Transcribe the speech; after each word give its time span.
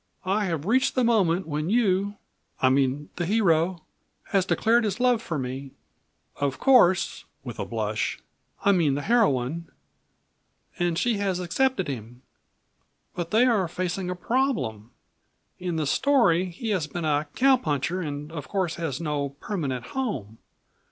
I 0.25 0.45
have 0.45 0.65
reached 0.65 0.95
the 0.95 1.03
moment 1.03 1.47
when 1.47 1.69
you 1.69 2.17
I 2.59 2.69
mean 2.69 3.09
the 3.17 3.25
hero 3.27 3.83
has 4.29 4.47
declared 4.47 4.83
his 4.83 4.99
love 4.99 5.21
for 5.21 5.37
me, 5.37 5.73
of 6.37 6.57
course 6.57 7.25
(with 7.43 7.59
a 7.59 7.65
blush) 7.65 8.17
I 8.65 8.71
mean 8.71 8.95
the 8.95 9.03
heroine, 9.03 9.69
and 10.79 10.97
she 10.97 11.17
has 11.19 11.39
accepted 11.39 11.87
him. 11.87 12.23
But 13.13 13.29
they 13.29 13.45
are 13.45 13.67
facing 13.67 14.09
a 14.09 14.15
problem. 14.15 14.89
In 15.59 15.75
the 15.75 15.85
story 15.85 16.45
he 16.49 16.69
has 16.69 16.87
been 16.87 17.05
a 17.05 17.27
cowpuncher 17.35 18.01
and 18.01 18.31
of 18.31 18.47
course 18.47 18.77
has 18.77 18.99
no 18.99 19.29
permanent 19.39 19.85
home. 19.93 20.39